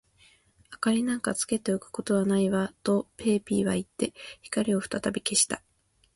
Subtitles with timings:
[0.83, 5.61] 「明りなんかつけておくことはないわ」と、ペーピーはいって、光をふたたび消した。